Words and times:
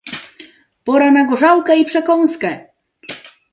"Pora 0.83 1.11
na 1.11 1.25
gorzałkę 1.25 1.77
i 1.79 1.85
przekąskę!" 1.85 2.65